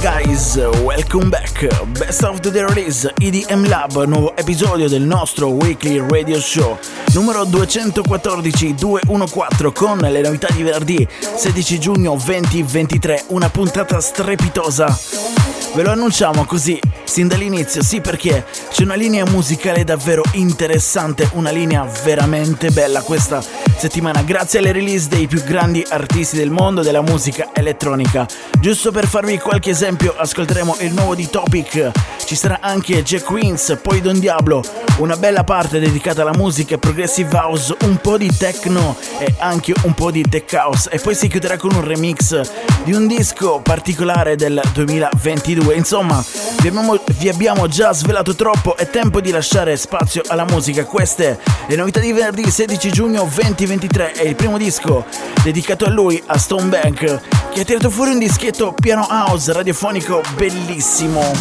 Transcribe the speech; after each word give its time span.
guys, 0.00 0.56
welcome 0.84 1.28
back. 1.28 1.66
Best 1.98 2.22
of 2.22 2.40
the 2.40 2.64
Release 2.66 3.10
EDM 3.20 3.66
Lab, 3.68 4.04
nuovo 4.04 4.36
episodio 4.36 4.88
del 4.88 5.02
nostro 5.02 5.48
weekly 5.48 5.98
radio 5.98 6.38
show 6.38 6.78
numero 7.14 7.44
214 7.44 8.74
214 8.74 9.72
con 9.72 9.98
le 9.98 10.20
novità 10.20 10.46
di 10.54 10.62
venerdì 10.62 11.08
16 11.34 11.80
giugno 11.80 12.16
2023, 12.16 13.24
una 13.28 13.48
puntata 13.48 14.00
strepitosa. 14.00 15.47
Ve 15.78 15.84
lo 15.84 15.92
annunciamo 15.92 16.44
così, 16.44 16.76
sin 17.04 17.28
dall'inizio, 17.28 17.84
sì 17.84 18.00
perché 18.00 18.44
c'è 18.68 18.82
una 18.82 18.96
linea 18.96 19.24
musicale 19.26 19.84
davvero 19.84 20.24
interessante, 20.32 21.30
una 21.34 21.50
linea 21.50 21.88
veramente 22.02 22.70
bella 22.72 23.00
questa 23.02 23.40
settimana, 23.76 24.22
grazie 24.22 24.58
alle 24.58 24.72
release 24.72 25.06
dei 25.06 25.28
più 25.28 25.40
grandi 25.44 25.86
artisti 25.88 26.36
del 26.36 26.50
mondo 26.50 26.82
della 26.82 27.00
musica 27.00 27.50
elettronica. 27.52 28.26
Giusto 28.58 28.90
per 28.90 29.06
farvi 29.06 29.38
qualche 29.38 29.70
esempio, 29.70 30.16
ascolteremo 30.16 30.78
il 30.80 30.92
nuovo 30.92 31.14
di 31.14 31.30
Topic, 31.30 31.92
ci 32.24 32.34
sarà 32.34 32.58
anche 32.60 33.04
Jack 33.04 33.22
Queens, 33.22 33.78
poi 33.80 34.00
Don 34.00 34.18
Diablo, 34.18 34.64
una 34.96 35.16
bella 35.16 35.44
parte 35.44 35.78
dedicata 35.78 36.22
alla 36.22 36.34
musica 36.36 36.76
progressive 36.76 37.36
house, 37.36 37.76
un 37.82 37.98
po' 37.98 38.18
di 38.18 38.36
techno 38.36 38.96
e 39.20 39.32
anche 39.38 39.72
un 39.82 39.94
po' 39.94 40.10
di 40.10 40.22
tech 40.28 40.52
house 40.54 40.90
e 40.90 40.98
poi 40.98 41.14
si 41.14 41.28
chiuderà 41.28 41.56
con 41.56 41.72
un 41.72 41.84
remix 41.84 42.40
di 42.82 42.92
un 42.92 43.06
disco 43.06 43.60
particolare 43.62 44.34
del 44.34 44.60
2022. 44.72 45.67
Insomma, 45.76 46.24
vi 46.60 46.68
abbiamo, 46.68 46.98
vi 47.18 47.28
abbiamo 47.28 47.68
già 47.68 47.92
svelato 47.92 48.34
troppo, 48.34 48.76
è 48.76 48.88
tempo 48.88 49.20
di 49.20 49.30
lasciare 49.30 49.76
spazio 49.76 50.22
alla 50.26 50.44
musica. 50.44 50.84
Queste 50.84 51.38
le 51.66 51.76
novità 51.76 52.00
di 52.00 52.12
venerdì 52.12 52.50
16 52.50 52.90
giugno 52.90 53.28
2023 53.32 54.12
è 54.12 54.26
il 54.26 54.34
primo 54.34 54.58
disco 54.58 55.04
dedicato 55.42 55.84
a 55.84 55.90
lui, 55.90 56.22
a 56.26 56.38
Stone 56.38 56.66
Bank, 56.68 57.20
che 57.52 57.60
ha 57.60 57.64
tirato 57.64 57.90
fuori 57.90 58.12
un 58.12 58.18
dischetto 58.18 58.72
piano 58.72 59.06
house 59.08 59.52
radiofonico 59.52 60.22
bellissimo. 60.36 61.32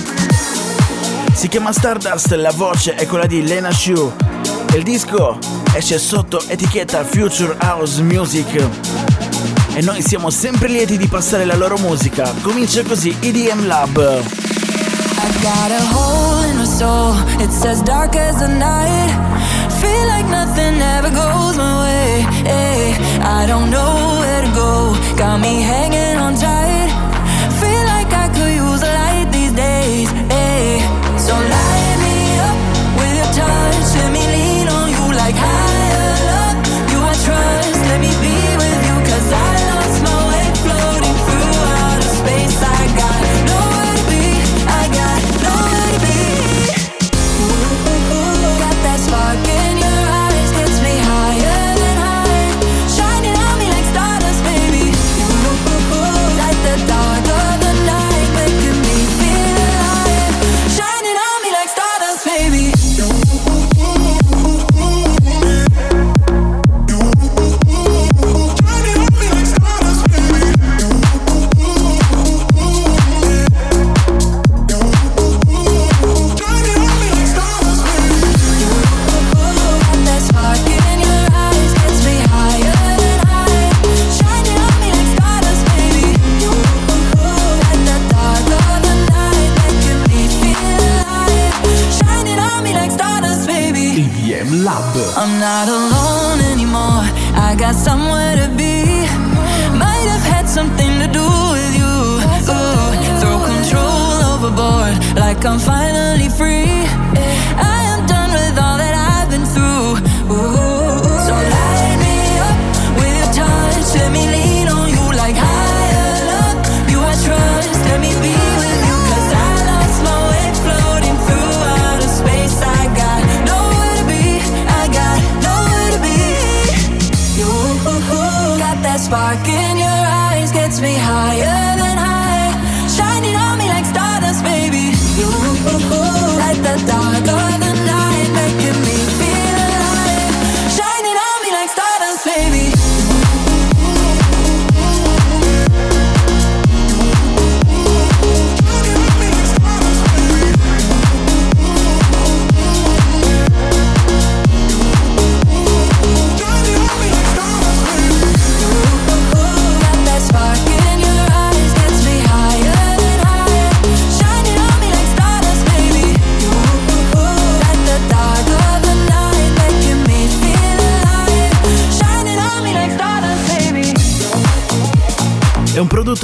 Si 1.33 1.47
chiama 1.47 1.71
Stardust, 1.71 2.31
la 2.33 2.51
voce 2.51 2.95
è 2.95 3.05
quella 3.05 3.25
di 3.25 3.45
Lena 3.45 3.71
Shu. 3.71 4.11
Il 4.73 4.83
disco 4.83 5.37
esce 5.73 5.99
sotto 5.99 6.41
etichetta 6.47 7.03
Future 7.03 7.55
House 7.61 8.01
Music. 8.01 9.26
E 9.77 9.81
noi 9.83 10.01
siamo 10.01 10.31
sempre 10.31 10.69
lieti 10.69 10.97
di 10.97 11.07
passare 11.07 11.45
la 11.45 11.55
loro 11.55 11.77
musica. 11.77 12.33
Comincia 12.41 12.81
così 12.81 13.15
EDM 13.19 13.67
Lab. 13.67 13.95
I 13.95 15.31
got 15.43 15.69
a 15.69 15.79
hole 15.93 16.49
in 16.49 16.57
my 16.57 16.65
soul, 16.65 17.13
it's 17.39 17.63
as 17.63 17.83
dark 17.83 18.15
as 18.15 18.37
the 18.39 18.47
night. 18.47 19.11
Feel 19.79 20.07
like 20.07 20.27
nothing 20.29 20.81
ever 20.81 21.11
goes 21.11 21.57
my 21.57 21.81
way. 21.83 22.25
eh. 22.45 22.95
I 23.21 23.45
don't 23.45 23.69
know 23.69 24.17
where 24.17 24.41
to 24.41 24.51
go, 24.55 24.95
got 25.15 25.39
me 25.39 25.61
hanging 25.61 25.86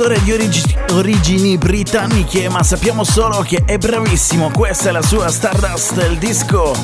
Produttore 0.03 0.23
di 0.25 0.31
origi- 0.33 0.77
origini 0.91 1.57
britanniche, 1.57 2.49
ma 2.49 2.61
sappiamo 2.61 3.05
solo 3.05 3.39
che 3.39 3.63
è 3.65 3.77
bravissimo. 3.77 4.51
Questa 4.51 4.89
è 4.89 4.91
la 4.91 5.01
sua 5.01 5.29
Stardust, 5.29 6.05
il 6.09 6.17
disco. 6.17 6.75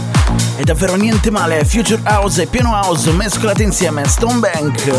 È 0.55 0.63
davvero 0.63 0.95
niente 0.95 1.29
male. 1.29 1.65
Future 1.65 2.01
House 2.05 2.43
e 2.43 2.45
Piano 2.45 2.71
House 2.71 3.11
mescolati 3.11 3.63
insieme. 3.63 4.07
Stone 4.07 4.39
Bank. 4.39 4.93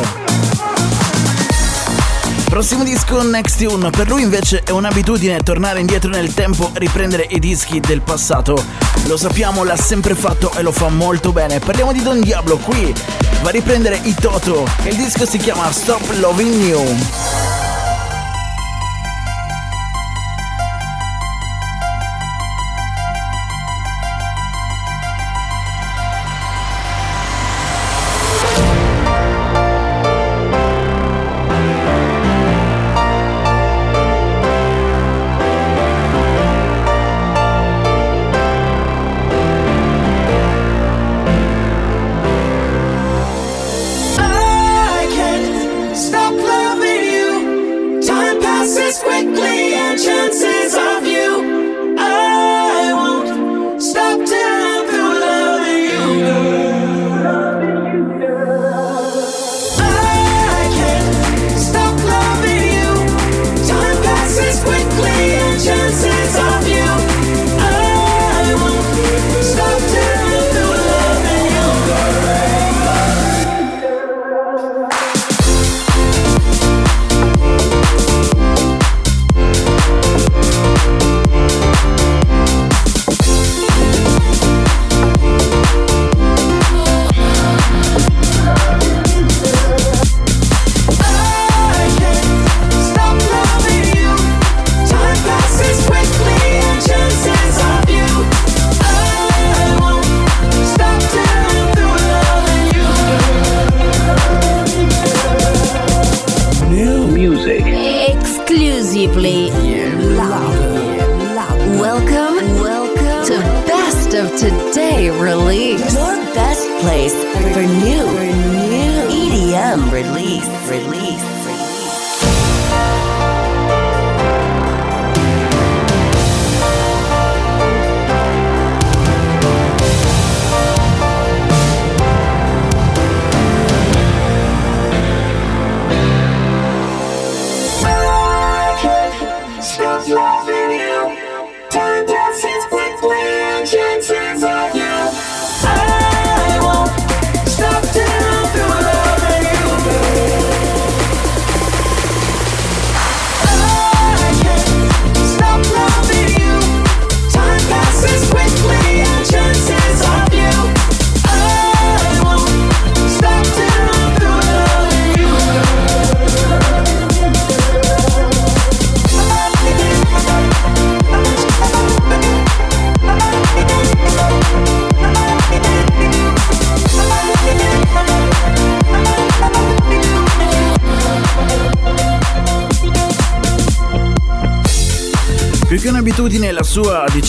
Prossimo 2.51 2.85
disco 2.85 3.23
Next 3.23 3.65
Tune, 3.65 3.89
per 3.89 4.07
lui 4.07 4.21
invece 4.21 4.65
è 4.65 4.71
un'abitudine 4.71 5.39
tornare 5.39 5.81
indietro 5.81 6.11
nel 6.11 6.35
tempo 6.35 6.73
e 6.75 6.79
riprendere 6.79 7.27
i 7.31 7.39
dischi 7.39 7.81
del 7.81 8.03
passato. 8.03 8.63
Lo 9.07 9.17
sappiamo, 9.17 9.65
l'ha 9.65 9.79
sempre 9.79 10.15
fatto 10.15 10.53
e 10.55 10.61
lo 10.61 10.73
fa 10.73 10.91
molto 10.91 11.33
bene. 11.33 11.59
Parliamo 11.59 11.93
di 11.93 12.03
Don 12.03 12.21
Diablo 12.21 12.59
qui, 12.59 12.93
va 13.41 13.49
a 13.49 13.53
riprendere 13.53 13.99
i 14.03 14.15
Toto 14.15 14.69
e 14.83 14.91
il 14.91 14.97
disco 14.97 15.25
si 15.25 15.39
chiama 15.39 15.73
Stop 15.73 16.03
Loving 16.19 16.63
You. 16.65 17.40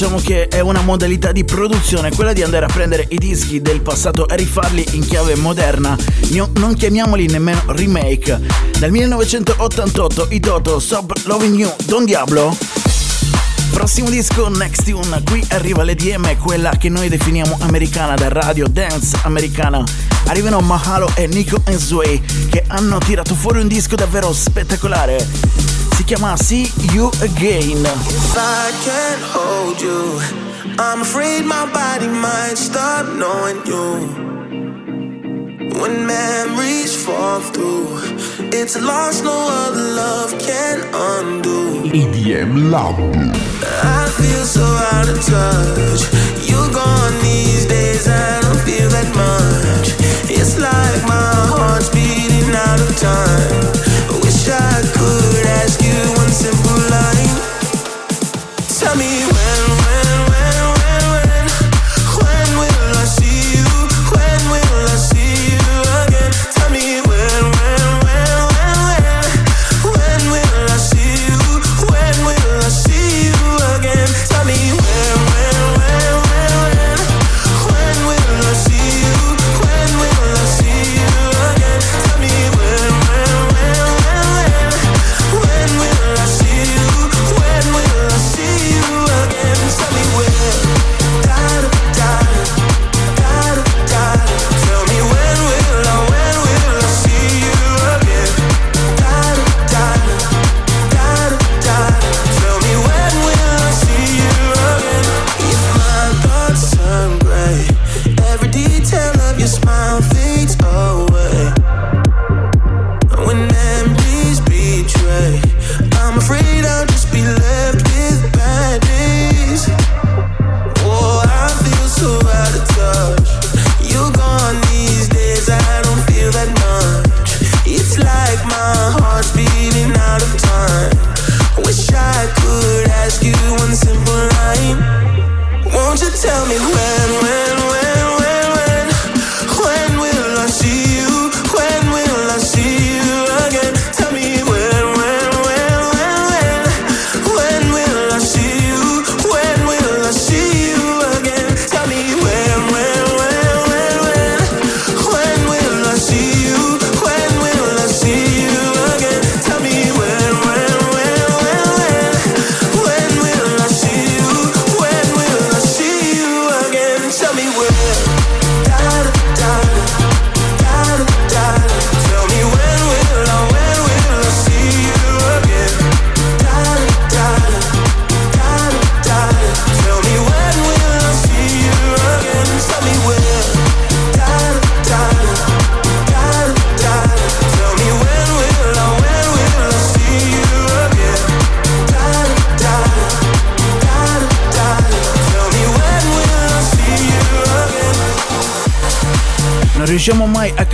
Diciamo 0.01 0.19
che 0.19 0.47
è 0.47 0.61
una 0.61 0.81
modalità 0.81 1.31
di 1.31 1.43
produzione, 1.43 2.09
quella 2.09 2.33
di 2.33 2.41
andare 2.41 2.65
a 2.65 2.67
prendere 2.67 3.05
i 3.09 3.17
dischi 3.19 3.61
del 3.61 3.81
passato 3.81 4.27
e 4.27 4.35
rifarli 4.35 4.83
in 4.93 5.05
chiave 5.05 5.35
moderna, 5.35 5.95
non 6.55 6.73
chiamiamoli 6.73 7.27
nemmeno 7.27 7.61
remake. 7.67 8.39
Nel 8.79 8.89
1988 8.89 10.27
i 10.31 10.39
Toto 10.39 10.79
Stop 10.79 11.13
Loving 11.25 11.55
You, 11.55 11.71
Don 11.85 12.05
Diablo. 12.05 12.57
Prossimo 13.71 14.09
disco, 14.09 14.49
Next 14.49 14.89
Tune, 14.89 15.21
qui 15.23 15.45
arriva 15.49 15.83
l'EDM, 15.83 16.35
quella 16.39 16.71
che 16.71 16.89
noi 16.89 17.07
definiamo 17.07 17.57
americana 17.59 18.15
da 18.15 18.27
radio 18.29 18.67
dance 18.67 19.15
americana. 19.21 19.83
Arrivano 20.25 20.61
Mahalo 20.61 21.11
e 21.13 21.27
Nico 21.27 21.61
Sway 21.69 22.19
che 22.49 22.63
hanno 22.65 22.97
tirato 22.97 23.35
fuori 23.35 23.59
un 23.59 23.67
disco 23.67 23.95
davvero 23.95 24.33
spettacolare 24.33 25.27
si 26.01 26.07
chiama 26.07 26.37
See 26.37 26.67
You 26.93 27.11
Again. 27.21 27.85
If 27.85 28.35
I 28.37 28.71
can't 28.85 29.21
hold 29.21 29.81
you, 29.81 30.19
I'm 30.79 31.01
afraid 31.01 31.45
my 31.45 31.65
body 31.71 32.07
might 32.07 32.55
stop 32.55 33.05
knowing 33.19 33.61
you. 33.65 33.85
When 35.79 36.05
memories 36.05 36.95
fall 37.05 37.41
through, 37.41 37.87
it's 38.51 38.75
a 38.75 38.81
loss 38.81 39.21
no 39.21 39.35
other 39.65 39.87
love 40.01 40.31
can 40.39 40.79
undo. 40.93 41.83
EDM 41.89 42.71
Lab. 42.71 42.97
I 43.83 44.07
feel 44.17 44.45
so 44.45 44.65
out 44.93 45.07
of 45.09 45.19
touch. 45.21 46.01
You're 46.49 46.71
gone 46.73 47.15
these 47.21 47.65
days, 47.65 48.07
I 48.07 48.41
don't 48.41 48.61
feel 48.67 48.89
that 48.89 49.09
much. 49.15 49.87
It's 50.29 50.57
like 50.57 51.01
my 51.03 51.33
heart's 51.53 51.89
beating 51.89 52.55
out 52.55 52.79
of 52.79 52.97
time. 52.97 53.90
Wish 54.41 54.49
I 54.49 54.81
could 54.91 55.45
ask 55.45 55.79
you 55.83 55.93
one 56.17 56.29
simple 56.29 56.70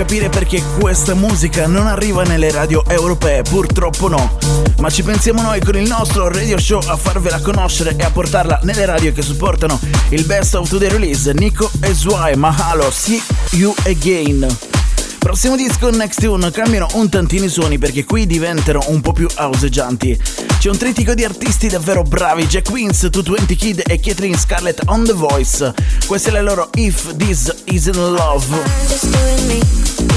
capire 0.07 0.29
perché 0.29 0.63
questa 0.79 1.15
musica 1.15 1.67
non 1.67 1.85
arriva 1.85 2.23
nelle 2.23 2.49
radio 2.49 2.81
europee, 2.87 3.41
purtroppo 3.41 4.07
no. 4.07 4.37
Ma 4.79 4.89
ci 4.89 5.03
pensiamo 5.03 5.41
noi 5.41 5.59
con 5.59 5.75
il 5.75 5.85
nostro 5.85 6.29
radio 6.29 6.57
show 6.57 6.81
a 6.87 6.95
farvela 6.95 7.41
conoscere 7.41 7.93
e 7.97 8.03
a 8.03 8.09
portarla 8.09 8.61
nelle 8.63 8.85
radio 8.85 9.11
che 9.11 9.21
supportano 9.21 9.77
il 10.09 10.23
best 10.23 10.55
of 10.55 10.69
the 10.77 10.87
release. 10.87 11.33
Nico 11.33 11.69
e 11.81 11.93
Swai, 11.93 12.37
Mahalo, 12.37 12.89
see 12.89 13.21
you 13.51 13.75
again. 13.83 14.47
Prossimo 15.17 15.57
disco 15.57 15.89
Next 15.89 16.21
Tune 16.21 16.51
cambiano 16.51 16.87
un 16.93 17.09
tantino 17.09 17.43
i 17.43 17.49
suoni 17.49 17.77
perché 17.77 18.05
qui 18.05 18.25
diventano 18.25 18.81
un 18.87 19.01
po' 19.01 19.11
più 19.11 19.27
houseggianti. 19.35 20.17
C'è 20.57 20.69
un 20.69 20.77
trittico 20.77 21.15
di 21.15 21.25
artisti 21.25 21.67
davvero 21.67 22.03
bravi, 22.03 22.47
Jack 22.47 22.69
Queens, 22.69 23.07
220 23.07 23.55
Kid 23.57 23.83
e 23.85 23.99
Catherine 23.99 24.37
Scarlett 24.37 24.83
on 24.85 25.03
The 25.03 25.11
Voice. 25.11 25.73
Questa 26.05 26.29
è 26.29 26.31
la 26.31 26.41
loro 26.41 26.69
If 26.75 27.17
This 27.17 27.53
Isn't 27.65 27.97
Love. 27.97 29.86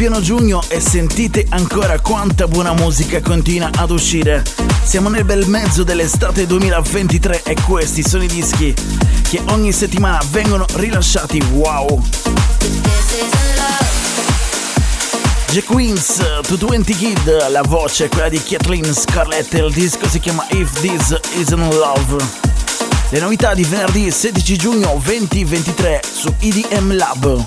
pieno 0.00 0.22
giugno 0.22 0.62
e 0.68 0.80
sentite 0.80 1.44
ancora 1.50 2.00
quanta 2.00 2.48
buona 2.48 2.72
musica 2.72 3.20
continua 3.20 3.68
ad 3.76 3.90
uscire. 3.90 4.42
Siamo 4.82 5.10
nel 5.10 5.24
bel 5.24 5.46
mezzo 5.46 5.82
dell'estate 5.82 6.46
2023 6.46 7.42
e 7.42 7.54
questi 7.66 8.02
sono 8.02 8.22
i 8.22 8.26
dischi 8.26 8.74
che 9.28 9.42
ogni 9.50 9.72
settimana 9.72 10.18
vengono 10.30 10.64
rilasciati. 10.76 11.38
Wow! 11.52 12.02
The 15.52 15.64
Queens, 15.64 16.40
220 16.46 16.94
Kid, 16.94 17.50
la 17.50 17.62
voce 17.62 18.06
è 18.06 18.08
quella 18.08 18.30
di 18.30 18.42
Kathleen 18.42 18.94
Scarlett 18.94 19.52
il 19.52 19.70
disco 19.70 20.08
si 20.08 20.18
chiama 20.18 20.46
If 20.48 20.80
This 20.80 21.20
Isn't 21.34 21.74
Love. 21.74 22.24
Le 23.10 23.20
novità 23.20 23.52
di 23.52 23.64
venerdì 23.64 24.10
16 24.10 24.56
giugno 24.56 24.98
2023 25.04 26.00
su 26.10 26.34
EDM 26.38 26.96
Lab. 26.96 27.44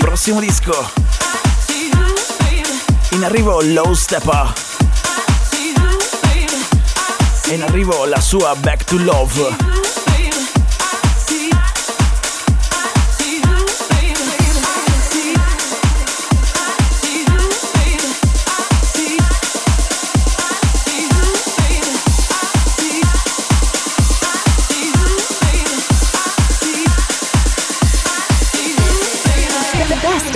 Prossimo 0.00 0.40
disco. 0.40 0.90
In 3.10 3.22
arrivo 3.22 3.60
Low 3.60 3.92
Stepper. 3.92 4.50
In 7.48 7.62
arrivo 7.62 8.06
la 8.06 8.20
sua 8.20 8.54
Back 8.56 8.84
to 8.84 8.96
Love. 8.96 9.89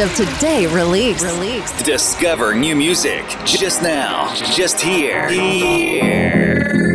Of 0.00 0.14
today 0.14 0.66
release. 0.66 1.22
release. 1.22 1.82
Discover 1.82 2.54
new 2.54 2.74
music 2.74 3.24
just 3.44 3.82
now, 3.82 4.34
just 4.34 4.80
here. 4.80 5.28
Here. 5.28 6.93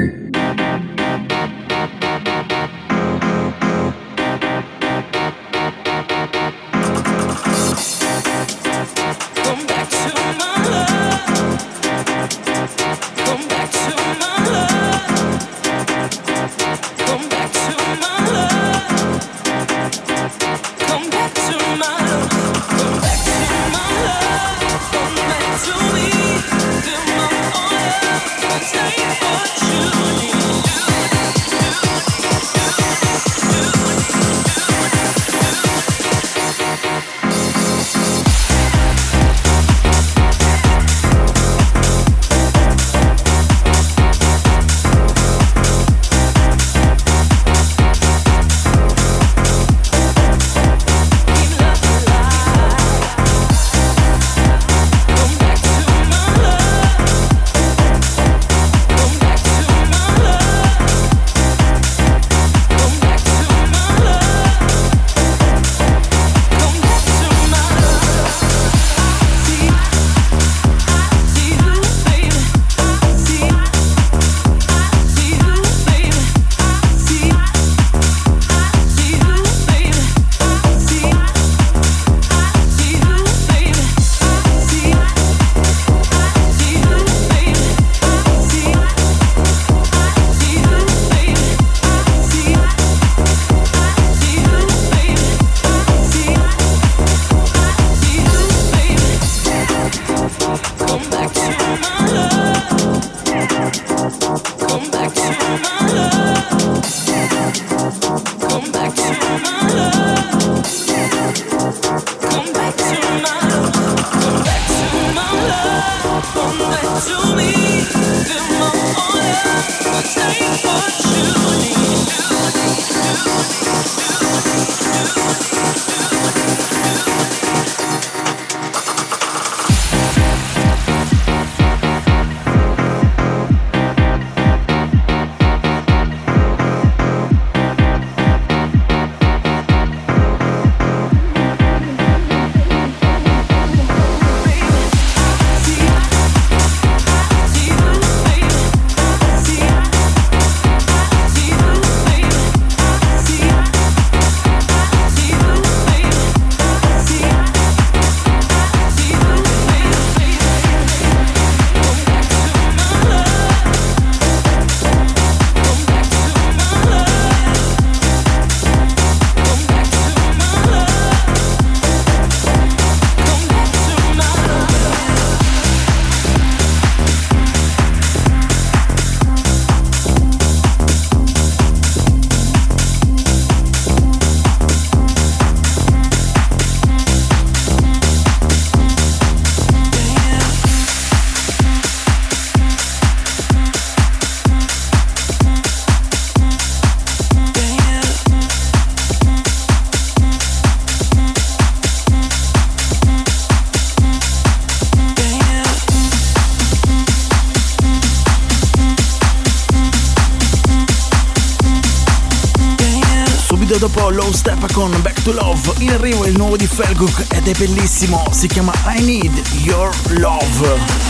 To 215.32 215.34
Love. 215.34 215.74
In 215.80 215.92
arrivo 215.92 216.26
il 216.26 216.36
nuovo 216.36 216.56
di 216.58 216.68
Felguk 216.68 217.26
ed 217.30 217.48
è 217.48 217.52
bellissimo, 217.58 218.28
si 218.32 218.48
chiama 218.48 218.74
I 218.86 219.02
Need 219.04 219.42
Your 219.64 219.90
Love. 220.18 221.09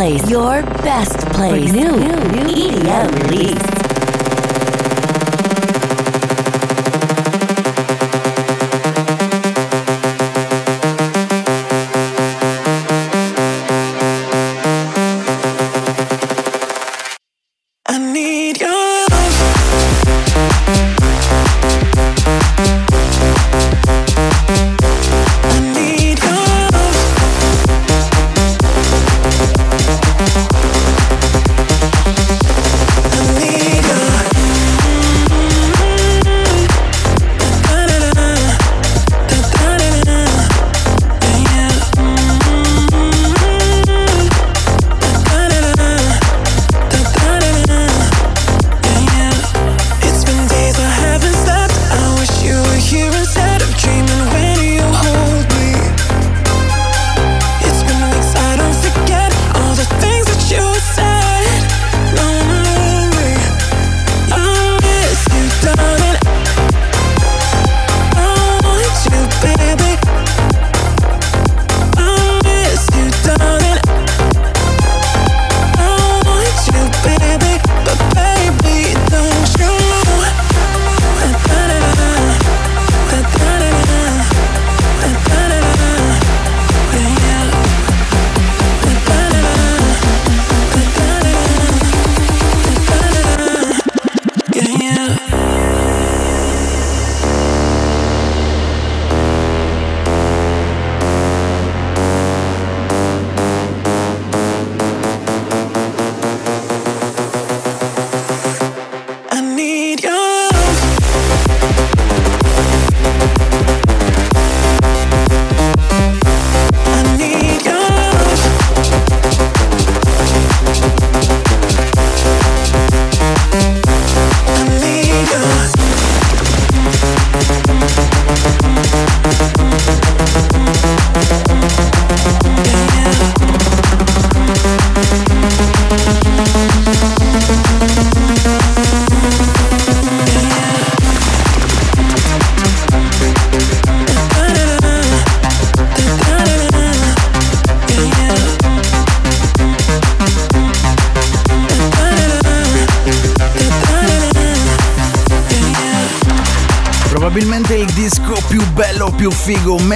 Place. 0.00 0.30
Your 0.30 0.62
best 0.62 1.18
place. 1.34 1.68
For 1.68 1.76
new, 1.76 1.90
new, 1.90 2.16
new 2.32 2.48
EDM 2.48 3.30
release. 3.30 3.79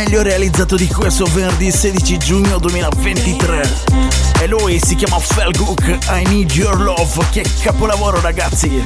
Meglio 0.05 0.23
realizzato 0.23 0.77
di 0.77 0.87
questo 0.87 1.25
venerdì 1.25 1.71
16 1.71 2.19
giugno 2.19 2.59
2023. 2.59 3.62
E 4.43 4.47
lui 4.47 4.79
si 4.79 4.97
chiama 4.97 5.19
Felguk, 5.19 5.99
I 6.11 6.25
Need 6.27 6.51
Your 6.53 6.79
Love, 6.79 7.25
che 7.31 7.43
capolavoro 7.62 8.21
ragazzi! 8.21 8.85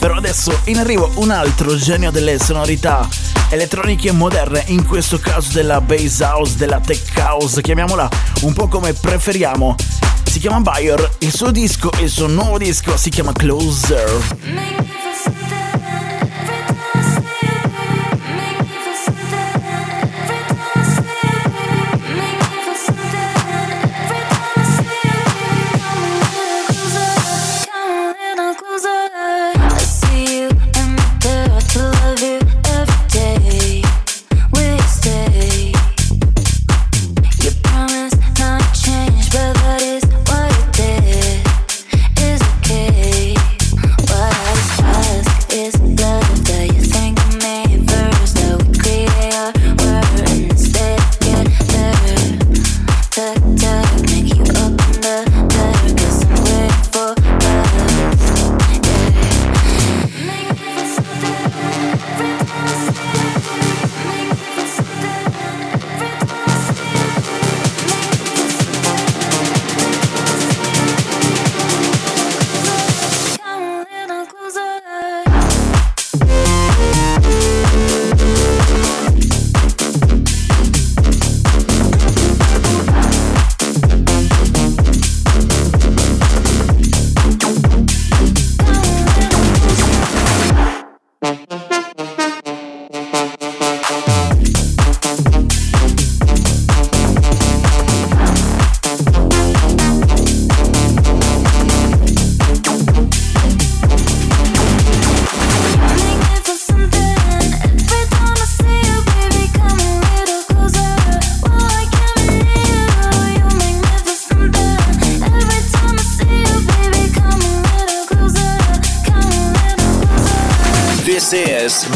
Però 0.00 0.16
adesso 0.16 0.58
in 0.64 0.78
arrivo 0.78 1.12
un 1.16 1.30
altro 1.30 1.76
genio 1.76 2.10
delle 2.10 2.40
sonorità 2.40 3.08
elettroniche 3.50 4.10
moderne, 4.10 4.64
in 4.66 4.84
questo 4.84 5.20
caso 5.20 5.52
della 5.52 5.80
bass 5.80 6.18
house, 6.18 6.56
della 6.56 6.80
tech 6.80 7.16
house, 7.16 7.60
chiamiamola 7.60 8.08
un 8.40 8.54
po' 8.54 8.66
come 8.66 8.92
preferiamo. 8.92 9.76
Si 10.24 10.40
chiama 10.40 10.60
Bayer, 10.60 11.16
il 11.20 11.32
suo 11.32 11.52
disco, 11.52 11.90
il 12.00 12.10
suo 12.10 12.26
nuovo 12.26 12.58
disco 12.58 12.96
si 12.96 13.10
chiama 13.10 13.32
Closer. 13.32 14.71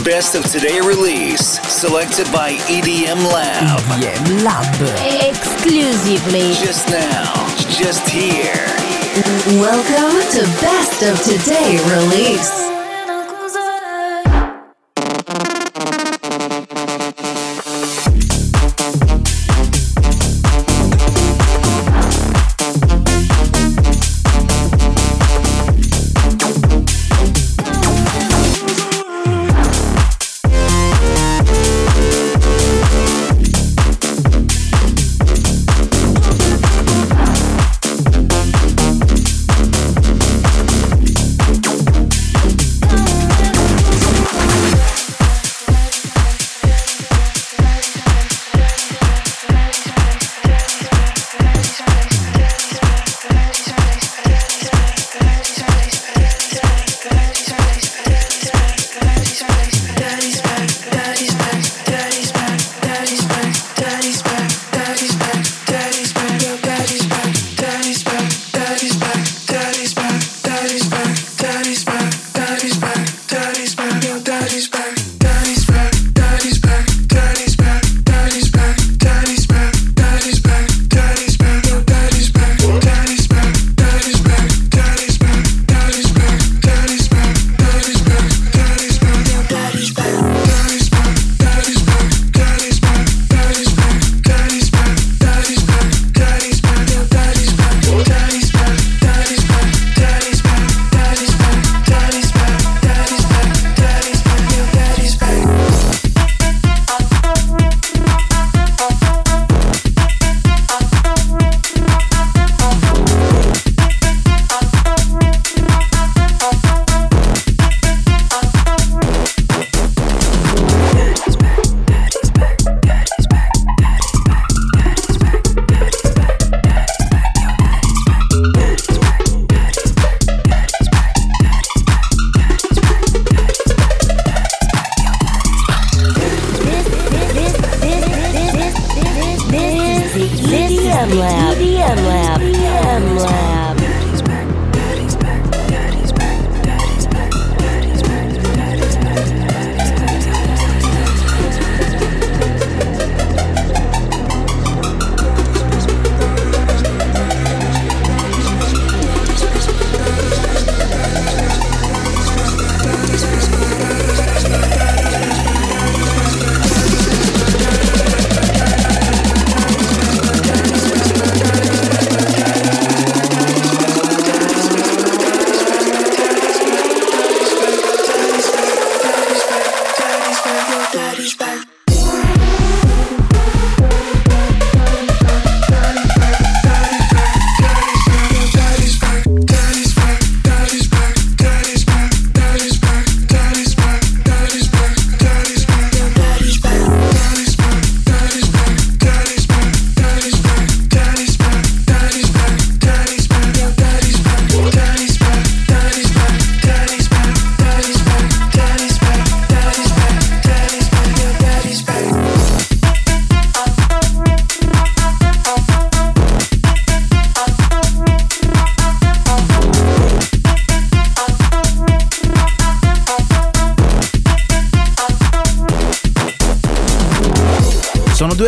Best 0.02 0.34
of 0.34 0.50
today 0.50 0.80
release, 0.80 1.60
selected 1.68 2.26
by 2.32 2.52
EDM 2.70 3.22
Lab. 3.30 3.80
EDM 3.80 4.42
Lab. 4.42 4.64
Exclusively. 5.28 6.54
Just 6.54 6.88
now, 6.88 7.34
just 7.68 8.08
here. 8.08 8.64
Welcome 9.60 10.22
to 10.32 10.40
Best 10.62 11.02
of 11.02 11.22
Today 11.22 11.76
release. 11.94 12.65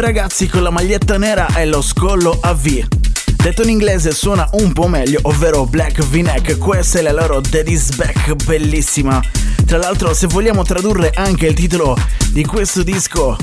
Ragazzi 0.09 0.49
con 0.49 0.63
la 0.63 0.71
maglietta 0.71 1.19
nera 1.19 1.55
e 1.55 1.67
lo 1.67 1.83
scollo 1.83 2.39
a 2.41 2.55
V. 2.55 2.83
Detto 3.37 3.63
in 3.63 3.69
inglese 3.69 4.13
suona 4.13 4.49
un 4.53 4.73
po' 4.73 4.89
meglio, 4.89 5.19
ovvero 5.25 5.67
Black 5.67 6.03
V-Neck, 6.03 6.57
questa 6.57 7.01
è 7.01 7.03
la 7.03 7.13
loro 7.13 7.43
Daddy's 7.43 7.95
Back, 7.95 8.43
bellissima. 8.47 9.23
Tra 9.67 9.77
l'altro, 9.77 10.15
se 10.15 10.27
vogliamo 10.27 10.65
tradurre 10.65 11.13
anche 11.15 11.47
il 11.47 11.53
titolo 11.53 11.95
di 12.31 12.43
questo 12.43 12.83
disco, 12.83 13.37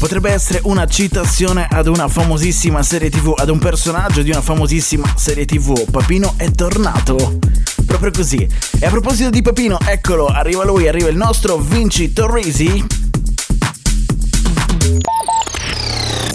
potrebbe 0.00 0.32
essere 0.32 0.58
una 0.64 0.88
citazione 0.88 1.68
ad 1.70 1.86
una 1.86 2.08
famosissima 2.08 2.82
serie 2.82 3.08
tv, 3.08 3.34
ad 3.36 3.48
un 3.48 3.60
personaggio 3.60 4.22
di 4.22 4.30
una 4.30 4.42
famosissima 4.42 5.14
serie 5.14 5.44
tv. 5.44 5.88
Papino 5.88 6.34
è 6.36 6.50
tornato. 6.50 7.38
Proprio 7.86 8.10
così. 8.10 8.44
E 8.80 8.86
a 8.86 8.90
proposito 8.90 9.30
di 9.30 9.40
Papino, 9.40 9.78
eccolo, 9.86 10.26
arriva 10.26 10.64
lui, 10.64 10.88
arriva 10.88 11.08
il 11.08 11.16
nostro 11.16 11.58
Vinci 11.58 12.12
Torrisi. 12.12 13.03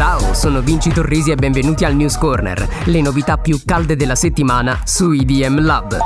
Ciao, 0.00 0.32
sono 0.32 0.62
Vinci 0.62 0.88
Torrisi 0.88 1.30
e 1.30 1.34
benvenuti 1.34 1.84
al 1.84 1.94
News 1.94 2.16
Corner, 2.16 2.66
le 2.84 3.02
novità 3.02 3.36
più 3.36 3.60
calde 3.62 3.96
della 3.96 4.14
settimana 4.14 4.80
su 4.86 5.12
IDM 5.12 5.60
Lab. 5.60 5.98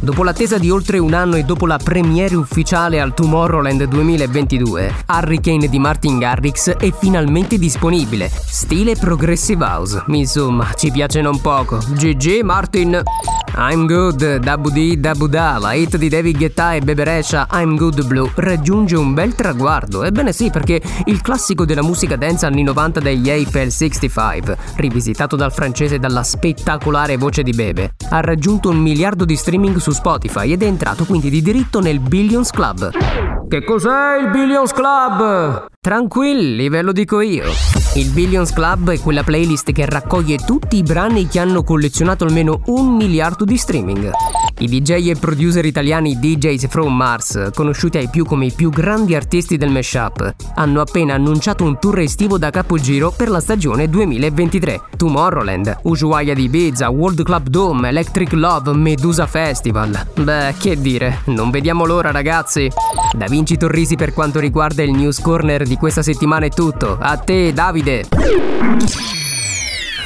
Dopo 0.00 0.22
l'attesa 0.22 0.56
di 0.56 0.70
oltre 0.70 0.98
un 0.98 1.14
anno 1.14 1.34
e 1.34 1.42
dopo 1.42 1.66
la 1.66 1.76
premiere 1.76 2.36
ufficiale 2.36 3.00
al 3.00 3.12
Tomorrowland 3.12 3.82
2022, 3.86 4.94
Hurricane 5.08 5.66
di 5.66 5.80
Martin 5.80 6.18
Garrix 6.20 6.70
è 6.70 6.92
finalmente 6.92 7.58
disponibile. 7.58 8.30
Stile 8.30 8.94
Progressive 8.94 9.64
House, 9.64 10.04
insomma, 10.06 10.72
ci 10.76 10.92
piace 10.92 11.20
non 11.20 11.40
poco. 11.40 11.78
GG 11.78 12.42
Martin! 12.42 13.02
I'm 13.56 13.86
Good, 13.86 14.36
Dabu 14.36 14.70
Di 14.70 14.98
Dabu 15.00 15.26
Da, 15.26 15.58
la 15.58 15.74
hit 15.74 15.96
di 15.96 16.08
David 16.08 16.38
Guetta 16.38 16.74
e 16.74 16.80
Bebe 16.80 17.04
Resha, 17.04 17.48
I'm 17.52 17.76
Good 17.76 18.06
Blue, 18.06 18.30
raggiunge 18.36 18.96
un 18.96 19.12
bel 19.12 19.34
traguardo. 19.34 20.04
Ebbene 20.04 20.32
sì, 20.32 20.50
perché 20.50 20.80
il 21.06 21.20
classico 21.20 21.64
della 21.64 21.82
musica 21.82 22.16
dance 22.16 22.46
anni 22.46 22.62
90 22.62 23.00
degli 23.00 23.28
Eiffel 23.40 23.70
65, 23.70 24.56
rivisitato 24.76 25.34
dal 25.34 25.52
francese 25.52 25.98
dalla 25.98 26.22
spettacolare 26.22 27.16
voce 27.16 27.42
di 27.42 27.52
Bebe, 27.52 27.94
ha 28.10 28.20
raggiunto 28.20 28.68
un 28.68 28.76
miliardo 28.76 29.24
di 29.24 29.34
streaming 29.34 29.76
su 29.78 29.92
Spotify 29.92 30.52
ed 30.52 30.62
è 30.62 30.66
entrato 30.66 31.04
quindi 31.04 31.30
di 31.30 31.40
diritto 31.40 31.80
nel 31.80 32.00
Billions 32.00 32.50
Club. 32.50 32.90
Che 33.48 33.64
cos'è 33.64 34.18
il 34.20 34.30
Billions 34.30 34.72
Club? 34.72 35.66
Tranquilli, 35.80 36.68
ve 36.68 36.82
lo 36.82 36.92
dico 36.92 37.20
io. 37.20 37.50
Il 37.94 38.10
Billions 38.10 38.52
Club 38.52 38.90
è 38.90 39.00
quella 39.00 39.22
playlist 39.22 39.72
che 39.72 39.86
raccoglie 39.86 40.36
tutti 40.36 40.76
i 40.76 40.82
brani 40.82 41.26
che 41.26 41.40
hanno 41.40 41.64
collezionato 41.64 42.24
almeno 42.24 42.60
un 42.66 42.94
miliardo 42.94 43.44
di 43.44 43.56
streaming. 43.56 44.10
I 44.60 44.68
DJ 44.68 45.08
e 45.08 45.14
producer 45.14 45.64
italiani 45.64 46.18
DJs 46.18 46.66
From 46.68 46.94
Mars, 46.94 47.48
conosciuti 47.54 47.96
ai 47.96 48.10
più 48.10 48.26
come 48.26 48.44
i 48.44 48.52
più 48.52 48.68
grandi 48.68 49.14
artisti 49.14 49.56
del 49.56 49.70
mashup, 49.70 50.34
hanno 50.56 50.82
appena 50.82 51.14
annunciato 51.14 51.64
un 51.64 51.78
tour 51.78 52.00
estivo 52.00 52.36
da 52.36 52.50
capogiro 52.50 53.10
per 53.10 53.30
la 53.30 53.40
stagione 53.40 53.88
2023. 53.88 54.82
Tomorrowland, 54.98 55.78
Ushuaia 55.84 56.34
di 56.34 56.42
Ibiza, 56.42 56.90
World 56.90 57.22
Club 57.22 57.48
Dome, 57.48 57.88
Electric 57.88 58.32
Love, 58.32 58.74
Medusa 58.74 59.26
Festival. 59.26 60.08
Beh, 60.14 60.54
che 60.58 60.78
dire, 60.78 61.20
non 61.26 61.48
vediamo 61.48 61.86
l'ora 61.86 62.10
ragazzi. 62.10 62.70
Da 63.16 63.28
Vinci 63.28 63.56
Torrisi 63.56 63.96
per 63.96 64.12
quanto 64.12 64.40
riguarda 64.40 64.82
il 64.82 64.90
News 64.90 65.22
Corner 65.22 65.64
di 65.64 65.76
questa 65.76 66.02
settimana 66.02 66.44
è 66.44 66.50
tutto. 66.50 66.98
A 67.00 67.16
te 67.16 67.54
Davide! 67.54 69.29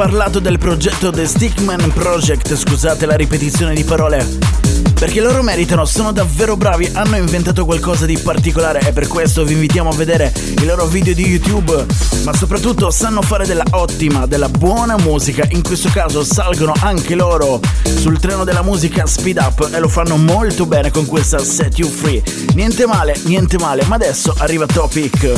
Parlato 0.00 0.38
del 0.38 0.56
progetto 0.56 1.10
The 1.10 1.26
Stickman 1.26 1.92
Project, 1.92 2.56
scusate 2.56 3.04
la 3.04 3.16
ripetizione 3.16 3.74
di 3.74 3.84
parole, 3.84 4.26
perché 4.94 5.20
loro 5.20 5.42
meritano, 5.42 5.84
sono 5.84 6.10
davvero 6.10 6.56
bravi, 6.56 6.88
hanno 6.94 7.18
inventato 7.18 7.66
qualcosa 7.66 8.06
di 8.06 8.16
particolare 8.16 8.80
e 8.80 8.94
per 8.94 9.06
questo 9.08 9.44
vi 9.44 9.52
invitiamo 9.52 9.90
a 9.90 9.94
vedere 9.94 10.32
i 10.56 10.64
loro 10.64 10.86
video 10.86 11.12
di 11.12 11.26
YouTube, 11.26 11.84
ma 12.24 12.32
soprattutto 12.32 12.90
sanno 12.90 13.20
fare 13.20 13.44
della 13.44 13.64
ottima, 13.72 14.24
della 14.24 14.48
buona 14.48 14.96
musica, 14.96 15.46
in 15.50 15.60
questo 15.60 15.90
caso 15.90 16.24
salgono 16.24 16.72
anche 16.80 17.14
loro 17.14 17.60
sul 17.82 18.18
treno 18.18 18.44
della 18.44 18.62
musica 18.62 19.04
Speed 19.04 19.36
Up 19.36 19.68
e 19.70 19.78
lo 19.80 19.88
fanno 19.88 20.16
molto 20.16 20.64
bene 20.64 20.90
con 20.90 21.04
questa 21.04 21.38
Set 21.40 21.76
You 21.76 21.90
Free. 21.90 22.22
Niente 22.54 22.86
male, 22.86 23.20
niente 23.24 23.58
male, 23.58 23.84
ma 23.84 23.96
adesso 23.96 24.34
arriva 24.38 24.64
Topic. 24.64 25.30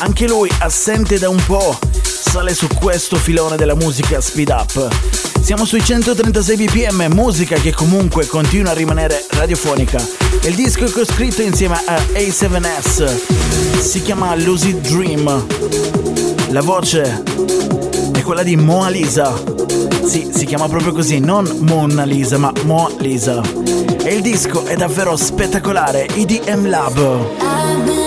Anche 0.00 0.28
lui 0.28 0.50
assente 0.58 1.18
da 1.18 1.30
un 1.30 1.42
po', 1.46 1.78
sale 2.36 2.54
su 2.54 2.68
questo 2.68 3.16
filone 3.16 3.56
della 3.56 3.74
musica 3.74 4.20
speed 4.20 4.50
up. 4.50 4.94
Siamo 5.40 5.64
sui 5.64 5.82
136 5.82 6.56
bpm, 6.56 7.14
musica 7.14 7.56
che 7.56 7.72
comunque 7.72 8.26
continua 8.26 8.72
a 8.72 8.74
rimanere 8.74 9.24
radiofonica. 9.30 10.06
Il 10.42 10.54
disco 10.54 10.84
che 10.84 11.00
ho 11.00 11.04
scritto 11.06 11.40
insieme 11.40 11.80
a 11.86 11.94
A7S 11.94 13.80
si 13.80 14.02
chiama 14.02 14.34
Lucid 14.34 14.86
Dream. 14.86 15.46
La 16.50 16.60
voce 16.60 17.22
è 18.12 18.20
quella 18.20 18.42
di 18.42 18.56
Moa 18.56 18.90
Lisa. 18.90 19.34
Sì, 20.04 20.28
si 20.30 20.44
chiama 20.44 20.68
proprio 20.68 20.92
così, 20.92 21.18
non 21.18 21.48
Mona 21.60 22.04
Lisa, 22.04 22.36
ma 22.36 22.52
Moa 22.64 22.90
Lisa. 22.98 23.40
E 24.02 24.14
il 24.14 24.20
disco 24.20 24.66
è 24.66 24.76
davvero 24.76 25.16
spettacolare, 25.16 26.06
EDM 26.08 26.68
Lab. 26.68 28.05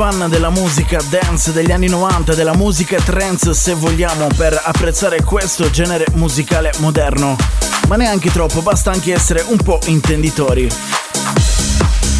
Fan 0.00 0.30
della 0.30 0.48
musica 0.48 0.98
dance 1.10 1.52
degli 1.52 1.70
anni 1.70 1.86
90, 1.86 2.34
della 2.34 2.56
musica 2.56 2.96
trance 3.02 3.52
se 3.52 3.74
vogliamo, 3.74 4.28
per 4.34 4.58
apprezzare 4.64 5.22
questo 5.22 5.68
genere 5.68 6.06
musicale 6.14 6.72
moderno. 6.78 7.36
Ma 7.86 7.96
neanche 7.96 8.32
troppo, 8.32 8.62
basta 8.62 8.90
anche 8.90 9.12
essere 9.12 9.44
un 9.48 9.58
po' 9.58 9.78
intenditori. 9.84 10.70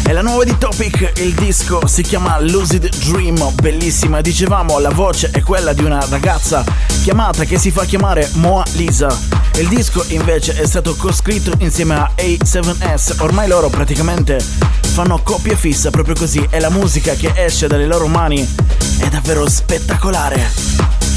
È 0.03 0.11
la 0.11 0.21
nuova 0.21 0.43
di 0.43 0.55
Topic, 0.59 1.13
il 1.21 1.33
disco 1.33 1.87
si 1.87 2.03
chiama 2.03 2.39
Lucid 2.39 2.87
Dream, 3.07 3.51
bellissima, 3.55 4.21
dicevamo 4.21 4.77
la 4.77 4.91
voce 4.91 5.31
è 5.31 5.41
quella 5.41 5.73
di 5.73 5.83
una 5.83 6.05
ragazza 6.07 6.63
chiamata 7.01 7.45
che 7.45 7.57
si 7.57 7.71
fa 7.71 7.85
chiamare 7.85 8.29
Moa 8.33 8.63
Lisa. 8.73 9.09
Il 9.55 9.67
disco 9.67 10.05
invece 10.09 10.53
è 10.53 10.67
stato 10.67 10.95
coscritto 10.95 11.51
insieme 11.57 11.95
a 11.95 12.11
A7S, 12.15 13.23
ormai 13.23 13.47
loro 13.47 13.69
praticamente 13.69 14.70
fanno 14.91 15.21
coppia 15.23 15.55
fissa 15.55 15.89
proprio 15.89 16.15
così 16.15 16.45
e 16.49 16.59
la 16.59 16.69
musica 16.69 17.13
che 17.13 17.31
esce 17.33 17.67
dalle 17.67 17.85
loro 17.85 18.07
mani 18.07 18.45
è 18.97 19.07
davvero 19.07 19.47
spettacolare. 19.47 20.51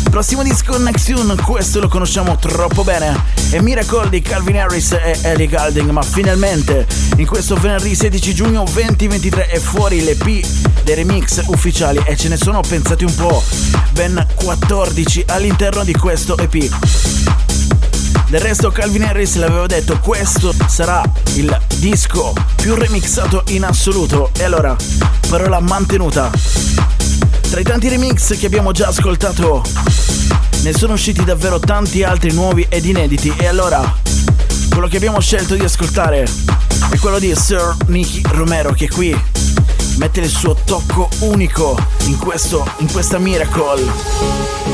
Prossimo 0.09 0.45
disco 0.45 0.79
Next 0.79 1.13
Tune, 1.13 1.35
questo 1.43 1.81
lo 1.81 1.89
conosciamo 1.89 2.37
troppo 2.37 2.85
bene. 2.85 3.21
È 3.51 3.59
Miracle 3.59 4.11
di 4.11 4.21
Calvin 4.21 4.59
Harris 4.59 4.93
e 4.93 5.19
Ellie 5.23 5.49
Goulding, 5.49 5.91
ma 5.91 6.03
finalmente 6.03 6.87
in 7.17 7.27
questo 7.27 7.57
venerdì 7.57 7.97
16 7.97 8.33
giugno 8.33 8.63
2023 8.63 9.47
è 9.49 9.59
fuori 9.59 10.05
l'EP 10.05 10.47
dei 10.85 10.95
remix 10.95 11.43
ufficiali 11.47 12.01
e 12.05 12.17
ce 12.17 12.29
ne 12.29 12.37
sono 12.37 12.61
pensati 12.61 13.03
un 13.03 13.15
po', 13.17 13.43
ben 13.91 14.25
14 14.35 15.25
all'interno 15.27 15.83
di 15.83 15.95
questo 15.95 16.39
EP. 16.39 16.71
Del 18.29 18.41
resto 18.41 18.71
Calvin 18.71 19.03
Harris 19.03 19.35
l'aveva 19.35 19.67
detto, 19.67 19.99
questo 19.99 20.55
sarà 20.69 21.03
il 21.35 21.61
disco 21.85 22.33
più 22.57 22.75
remixato 22.77 23.43
in 23.49 23.63
assoluto. 23.63 24.31
E 24.39 24.43
allora, 24.43 24.75
parola 25.29 25.61
mantenuta. 25.61 26.31
Tra 27.51 27.61
i 27.61 27.63
tanti 27.63 27.91
remix 27.91 28.39
che 28.39 28.47
abbiamo 28.47 28.73
già 28.73 28.87
ascoltato, 28.87 29.63
ne 30.63 30.73
sono 30.73 30.95
usciti 30.95 31.23
davvero 31.25 31.59
tanti 31.59 32.03
altri 32.03 32.33
nuovi 32.33 32.65
ed 32.71 32.87
inediti. 32.87 33.35
E 33.37 33.47
allora, 33.47 33.99
quello 34.71 34.89
che 34.89 34.97
abbiamo 34.97 35.21
scelto 35.21 35.57
di 35.57 35.63
ascoltare 35.63 36.27
è 36.89 36.97
quello 36.97 37.19
di 37.19 37.35
Sir 37.37 37.77
Nicky 37.89 38.23
Romero 38.31 38.73
che 38.73 38.89
qui 38.89 39.15
mette 39.99 40.21
il 40.21 40.31
suo 40.31 40.57
tocco 40.65 41.11
unico 41.19 41.77
in, 42.07 42.17
questo, 42.17 42.67
in 42.79 42.91
questa 42.91 43.19
Miracle. 43.19 44.74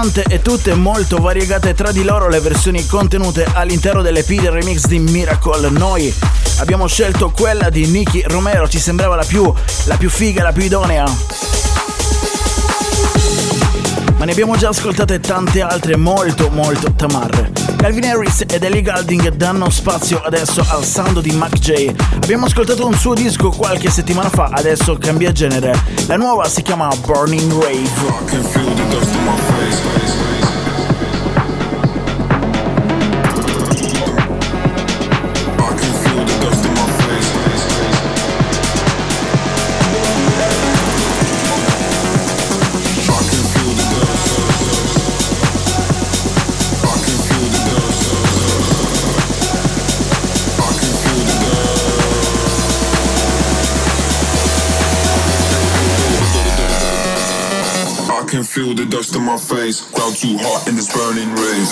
Tante 0.00 0.24
e 0.30 0.40
tutte 0.40 0.72
molto 0.72 1.18
variegate 1.18 1.74
tra 1.74 1.92
di 1.92 2.02
loro 2.02 2.30
le 2.30 2.40
versioni 2.40 2.86
contenute 2.86 3.46
all'interno 3.52 4.00
dell'EP 4.00 4.40
del 4.40 4.50
remix 4.50 4.86
di 4.86 4.98
Miracle. 4.98 5.68
Noi 5.68 6.10
abbiamo 6.56 6.86
scelto 6.86 7.28
quella 7.28 7.68
di 7.68 7.86
Nicky 7.86 8.22
Romero, 8.26 8.66
ci 8.66 8.78
sembrava 8.78 9.14
la 9.14 9.24
più, 9.26 9.52
la 9.84 9.98
più 9.98 10.08
figa, 10.08 10.42
la 10.42 10.52
più 10.52 10.62
idonea. 10.62 11.04
Ma 14.20 14.26
ne 14.26 14.32
abbiamo 14.32 14.54
già 14.54 14.68
ascoltate 14.68 15.18
tante 15.18 15.62
altre 15.62 15.96
molto 15.96 16.50
molto 16.50 16.92
tamarre. 16.92 17.52
Calvin 17.78 18.04
Harris 18.04 18.42
ed 18.46 18.62
Ellie 18.62 18.82
Goulding 18.82 19.30
danno 19.30 19.70
spazio 19.70 20.20
adesso 20.20 20.62
al 20.68 20.84
sound 20.84 21.20
di 21.22 21.32
Mac 21.32 21.54
J. 21.54 21.90
Abbiamo 22.16 22.44
ascoltato 22.44 22.86
un 22.86 22.92
suo 22.92 23.14
disco 23.14 23.48
qualche 23.48 23.88
settimana 23.88 24.28
fa, 24.28 24.50
adesso 24.52 24.98
cambia 24.98 25.32
genere. 25.32 25.72
La 26.06 26.18
nuova 26.18 26.46
si 26.50 26.60
chiama 26.60 26.90
Burning 27.06 27.50
Rave. 27.50 27.88
My 59.30 59.38
face. 59.38 59.88
Ground 59.92 60.16
too 60.16 60.36
hot 60.40 60.66
in 60.66 60.74
this 60.74 60.92
burning 60.92 61.32
rave. 61.36 61.70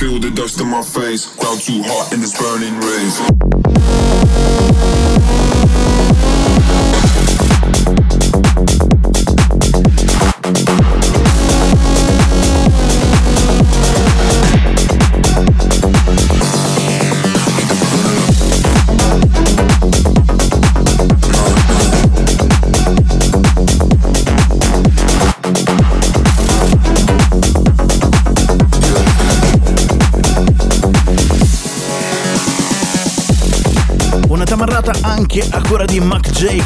Feel 0.00 0.18
the 0.18 0.30
dust 0.30 0.58
in 0.58 0.66
my 0.66 0.80
face. 0.80 1.26
Ground 1.36 1.60
too 1.60 1.82
hot 1.84 2.14
in 2.14 2.20
this 2.22 2.32
burning 2.40 2.74
rave. 2.80 3.40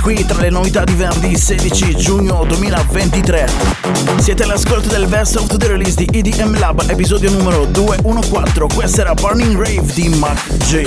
Qui 0.01 0.25
tra 0.25 0.41
le 0.41 0.51
novità 0.51 0.85
di 0.85 0.93
venerdì 0.93 1.37
16 1.37 1.97
giugno 1.97 2.45
2023. 2.45 3.51
Siete 4.18 4.45
all'ascolto 4.45 4.89
del 4.89 5.09
Best 5.09 5.35
of 5.35 5.49
the 5.57 5.66
Release 5.66 5.97
di 5.97 6.09
EDM 6.12 6.57
Lab, 6.61 6.85
episodio 6.87 7.29
numero 7.33 7.64
214. 7.64 8.72
Questa 8.72 9.01
era 9.01 9.14
Burning 9.14 9.57
Rave 9.57 9.93
di 9.93 10.09
Mac 10.11 10.57
J. 10.68 10.87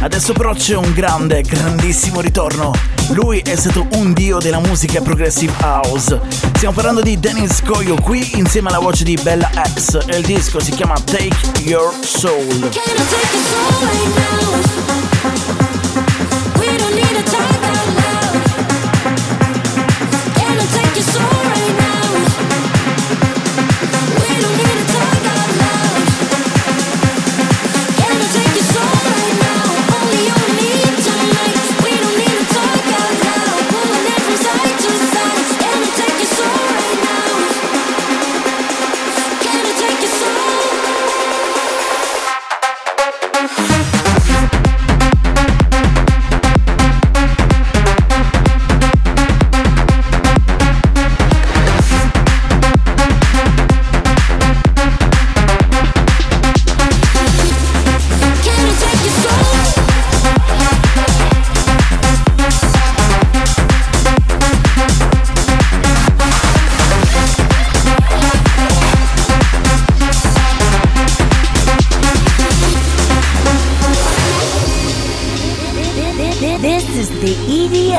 Adesso 0.00 0.32
però 0.32 0.54
c'è 0.54 0.76
un 0.76 0.90
grande, 0.94 1.42
grandissimo 1.42 2.22
ritorno. 2.22 2.72
Lui 3.10 3.40
è 3.40 3.56
stato 3.56 3.86
un 3.96 4.14
dio 4.14 4.38
della 4.38 4.60
musica 4.60 5.02
progressive 5.02 5.52
house. 5.60 6.18
Stiamo 6.54 6.74
parlando 6.74 7.02
di 7.02 7.20
Dennis 7.20 7.60
Coyo 7.62 7.96
qui 7.96 8.38
insieme 8.38 8.68
alla 8.68 8.78
voce 8.78 9.04
di 9.04 9.18
Bella 9.20 9.50
X 9.74 9.98
e 10.06 10.16
il 10.16 10.24
disco 10.24 10.58
si 10.58 10.70
chiama 10.70 10.94
Take 10.94 11.36
Your 11.64 11.92
Soul. 12.02 12.70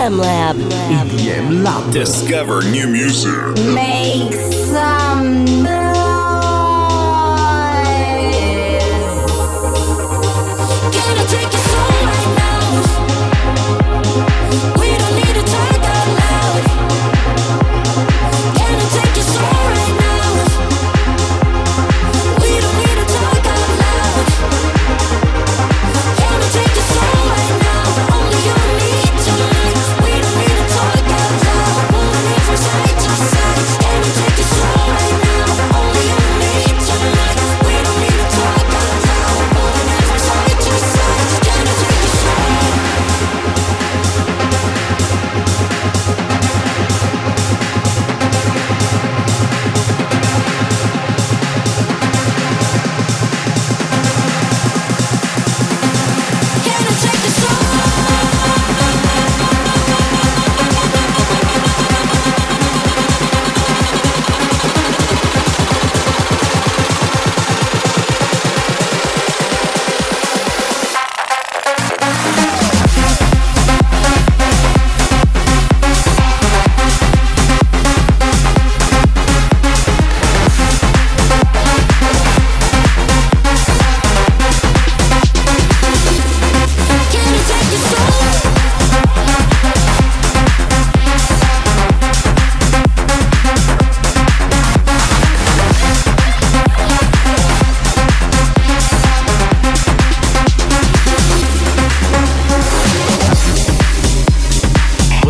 EDM 0.01 0.17
Lab. 0.17 0.55
EDM 0.55 1.63
Lab. 1.63 1.93
Discover 1.93 2.63
new 2.71 2.87
music. 2.87 3.55
Make 3.71 4.33
some 4.33 5.45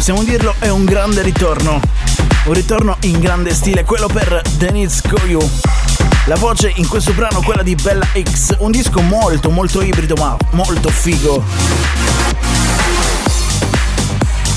possiamo 0.02 0.24
dirlo, 0.24 0.56
è 0.58 0.68
un 0.68 0.84
grande 0.84 1.22
ritorno. 1.22 1.80
Un 2.46 2.54
ritorno 2.54 2.98
in 3.02 3.20
grande 3.20 3.54
stile, 3.54 3.84
quello 3.84 4.08
per 4.08 4.42
Denise 4.58 5.00
Koyu. 5.08 5.40
La 6.26 6.34
voce 6.38 6.72
in 6.78 6.88
questo 6.88 7.14
brano, 7.14 7.44
quella 7.44 7.62
di 7.62 7.76
Bella 7.76 8.08
X, 8.20 8.56
un 8.58 8.72
disco 8.72 9.00
molto 9.02 9.52
molto 9.52 9.80
ibrido 9.84 10.16
ma 10.16 10.36
molto 10.54 10.90
figo. 10.90 11.44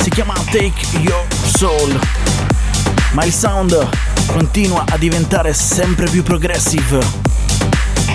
Si 0.00 0.08
chiama 0.08 0.32
Take 0.46 0.96
Your 1.00 1.26
Soul, 1.54 2.00
ma 3.12 3.24
il 3.24 3.32
sound 3.32 3.86
continua 4.24 4.86
a 4.88 4.96
diventare 4.96 5.52
sempre 5.52 6.08
più 6.08 6.22
progressive, 6.22 7.04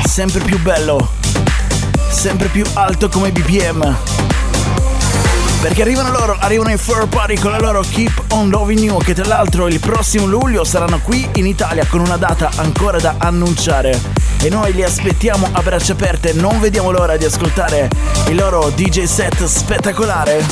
sempre 0.04 0.40
più 0.40 0.60
bello, 0.62 1.12
sempre 2.10 2.48
più 2.48 2.66
alto 2.74 3.08
come 3.08 3.32
BPM. 3.32 4.39
Perché 5.62 5.82
arrivano 5.82 6.12
loro, 6.12 6.38
arrivano 6.40 6.72
i 6.72 6.78
Fur 6.78 7.08
Party 7.10 7.36
con 7.38 7.52
la 7.52 7.60
loro 7.60 7.82
Keep 7.82 8.28
on 8.30 8.50
Loving 8.50 8.80
You 8.80 8.98
che 9.00 9.14
tra 9.14 9.26
l'altro 9.26 9.68
il 9.68 9.80
prossimo 9.80 10.26
luglio 10.26 10.64
saranno 10.64 11.00
qui 11.02 11.28
in 11.36 11.46
Italia 11.46 11.86
con 11.86 12.00
una 12.00 12.16
data 12.16 12.50
ancora 12.56 12.98
da 12.98 13.16
annunciare. 13.18 14.00
E 14.42 14.50
noi 14.50 14.72
li 14.74 14.84
aspettiamo 14.84 15.50
a 15.52 15.62
braccia 15.62 15.92
aperte, 15.92 16.32
non 16.32 16.62
vediamo 16.62 16.92
l'ora 16.92 17.18
di 17.18 17.26
ascoltare 17.26 17.90
il 18.30 18.36
loro 18.36 18.70
DJ 18.70 19.04
set 19.04 19.44
spettacolare. 19.44 20.46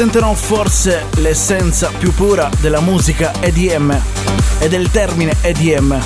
Rappresentano 0.00 0.34
forse 0.34 1.08
l'essenza 1.16 1.90
più 1.98 2.14
pura 2.14 2.48
della 2.60 2.80
musica 2.80 3.32
EDM 3.38 3.94
e 4.58 4.66
del 4.66 4.90
termine 4.90 5.36
EDM. 5.42 6.00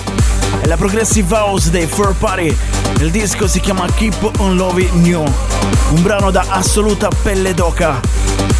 È 0.61 0.67
la 0.67 0.77
Progressive 0.77 1.33
House 1.33 1.71
dei 1.71 1.87
Fur 1.87 2.13
Party. 2.19 2.57
Il 2.99 3.13
disco 3.13 3.47
si 3.47 3.61
chiama 3.61 3.87
Keep 3.87 4.33
on 4.39 4.57
Loving 4.57 5.07
You, 5.07 5.23
un 5.23 6.03
brano 6.03 6.33
da 6.33 6.45
assoluta 6.49 7.09
pelle 7.23 7.55
d'oca. 7.55 8.01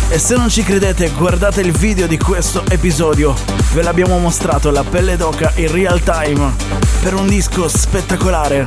E 0.09 0.21
se 0.21 0.37
non 0.37 0.49
ci 0.49 0.63
credete, 0.63 1.11
guardate 1.11 1.63
il 1.63 1.73
video 1.73 2.07
di 2.07 2.17
questo 2.17 2.63
episodio. 2.69 3.35
Ve 3.73 3.83
l'abbiamo 3.83 4.17
mostrato 4.19 4.71
la 4.71 4.85
pelle 4.85 5.17
d'oca 5.17 5.51
in 5.57 5.73
real 5.73 6.01
time 6.01 6.53
per 7.03 7.15
un 7.15 7.27
disco 7.27 7.67
spettacolare. 7.67 8.65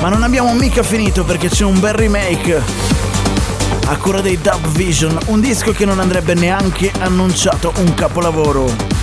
Ma 0.00 0.08
non 0.08 0.22
abbiamo 0.22 0.54
mica 0.54 0.82
finito 0.82 1.22
perché 1.22 1.50
c'è 1.50 1.64
un 1.64 1.80
bel 1.80 1.92
remake 1.92 2.75
a 3.88 3.96
cura 3.98 4.20
dei 4.20 4.38
Dub 4.38 4.66
Vision, 4.68 5.16
un 5.26 5.40
disco 5.40 5.70
che 5.70 5.84
non 5.84 6.00
andrebbe 6.00 6.34
neanche 6.34 6.90
annunciato 6.98 7.72
un 7.76 7.94
capolavoro. 7.94 8.95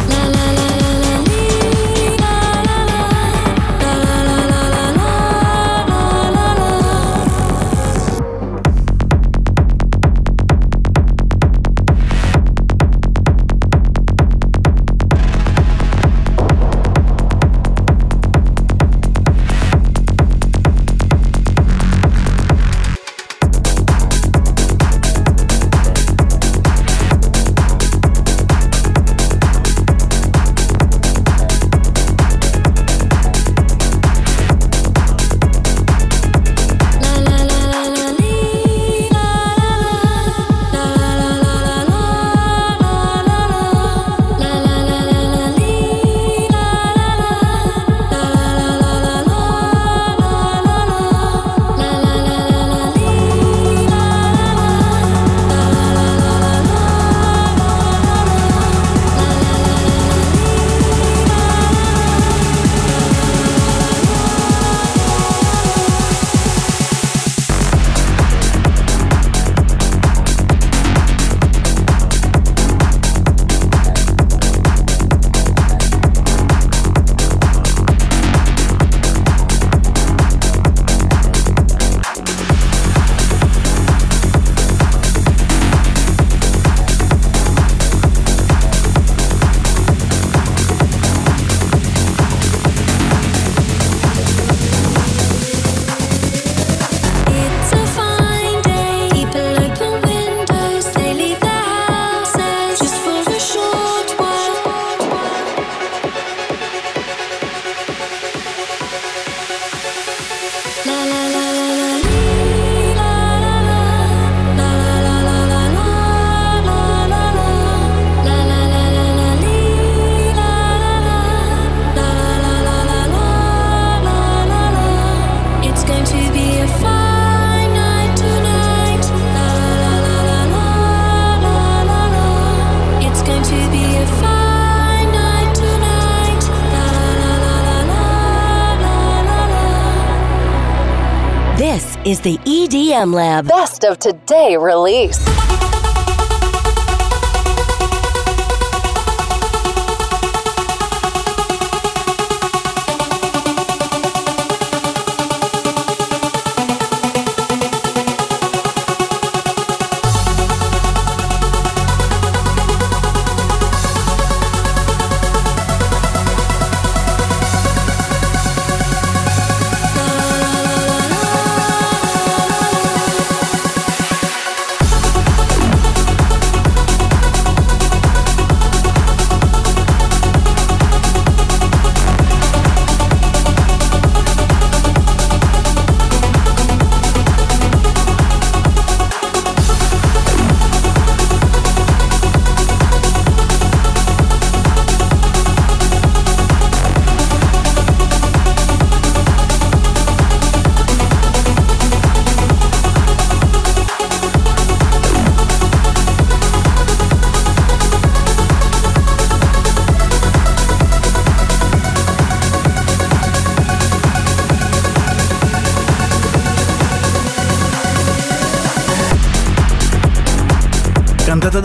Is 142.05 142.19
the 142.19 142.37
EDM 142.39 143.13
Lab 143.13 143.47
Best 143.47 143.85
of 143.85 143.97
Today 143.97 144.57
release. 144.57 145.32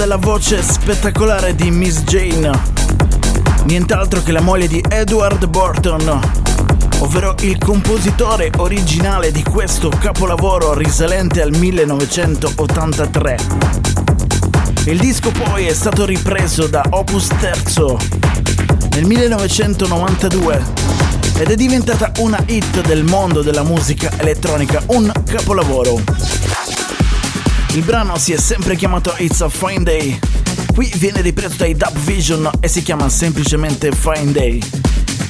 Dalla 0.08 0.20
voce 0.24 0.62
spettacolare 0.62 1.54
di 1.54 1.70
Miss 1.70 2.00
Jane, 2.00 2.50
nient'altro 3.64 4.22
che 4.22 4.32
la 4.32 4.40
moglie 4.40 4.66
di 4.66 4.82
Edward 4.88 5.46
Burton, 5.46 6.20
ovvero 7.00 7.34
il 7.40 7.58
compositore 7.58 8.50
originale 8.56 9.30
di 9.30 9.42
questo 9.42 9.90
capolavoro 9.90 10.72
risalente 10.72 11.42
al 11.42 11.54
1983. 11.54 13.36
Il 14.86 14.98
disco 14.98 15.30
poi 15.30 15.66
è 15.66 15.74
stato 15.74 16.06
ripreso 16.06 16.66
da 16.68 16.82
Opus 16.88 17.26
Terzo 17.38 17.98
nel 18.92 19.04
1992 19.04 20.64
ed 21.36 21.50
è 21.50 21.54
diventata 21.54 22.12
una 22.20 22.42
hit 22.46 22.80
del 22.80 23.04
mondo 23.04 23.42
della 23.42 23.62
musica 23.62 24.10
elettronica, 24.16 24.82
un 24.86 25.12
capolavoro. 25.26 26.00
Il 27.74 27.82
brano 27.82 28.16
si 28.18 28.32
è 28.32 28.36
sempre 28.36 28.76
chiamato 28.76 29.14
It's 29.18 29.40
a 29.40 29.48
Fine 29.48 29.82
Day. 29.82 30.18
Qui 30.74 30.90
viene 30.96 31.20
ripreso 31.20 31.56
dai 31.56 31.74
Dub 31.74 31.96
Vision 31.98 32.50
e 32.60 32.68
si 32.68 32.82
chiama 32.82 33.08
semplicemente 33.08 33.92
Fine 33.92 34.32
Day. 34.32 34.60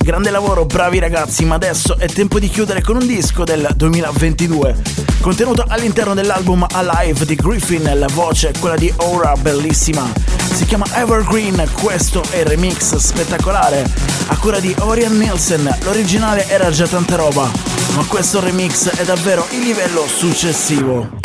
grande 0.03 0.31
lavoro, 0.31 0.65
bravi 0.65 0.99
ragazzi, 0.99 1.45
ma 1.45 1.57
adesso 1.57 1.99
è 1.99 2.07
tempo 2.07 2.39
di 2.39 2.49
chiudere 2.49 2.81
con 2.81 2.97
un 2.97 3.07
disco 3.07 3.45
del 3.45 3.69
2022. 3.77 4.77
Contenuto 5.21 5.65
all'interno 5.67 6.15
dell'album 6.15 6.65
Alive 6.71 7.27
di 7.27 7.35
Griffin, 7.35 7.91
la 7.95 8.09
voce 8.13 8.51
è 8.51 8.59
quella 8.59 8.77
di 8.77 8.93
Aura, 8.99 9.35
bellissima. 9.35 10.11
Si 10.55 10.65
chiama 10.65 10.87
Evergreen, 10.95 11.69
questo 11.83 12.23
è 12.31 12.39
il 12.39 12.47
remix 12.47 12.97
spettacolare. 12.97 13.85
A 14.29 14.37
cura 14.37 14.61
di 14.61 14.75
Orion 14.79 15.19
Nielsen, 15.19 15.77
l'originale 15.83 16.49
era 16.49 16.71
già 16.71 16.87
tanta 16.87 17.17
roba, 17.17 17.51
ma 17.95 18.05
questo 18.05 18.41
remix 18.41 18.89
è 18.89 19.05
davvero 19.05 19.47
il 19.51 19.61
livello 19.61 20.07
successivo. 20.07 21.18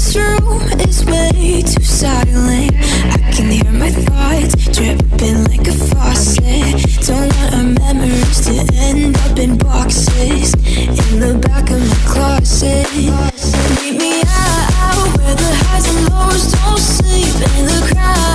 This 0.00 0.16
room 0.16 0.62
is 0.80 1.04
way 1.04 1.60
too 1.60 1.82
silent. 1.82 2.72
I 2.72 3.32
can 3.36 3.50
hear 3.50 3.70
my 3.70 3.90
thoughts 3.90 4.54
dripping 4.74 5.44
like 5.44 5.68
a 5.68 5.72
faucet. 5.72 7.04
Don't 7.06 7.28
want 7.36 7.54
our 7.54 7.64
memories 7.84 8.40
to 8.46 8.66
end 8.76 9.18
up 9.18 9.38
in 9.38 9.58
boxes 9.58 10.54
in 10.54 11.20
the 11.20 11.38
back 11.46 11.68
of 11.70 11.86
my 11.86 11.96
closet. 12.08 12.88
Meet 12.96 13.98
me 13.98 14.22
out 14.24 15.18
where 15.18 15.34
the 15.34 15.52
highs 15.68 15.86
and 15.94 16.08
lows 16.08 16.50
don't 16.50 16.78
sleep, 16.78 17.36
and 17.58 17.68
the 17.68 17.92
crowd 17.92 18.29